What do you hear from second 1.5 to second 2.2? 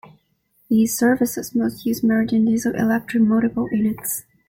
mostly use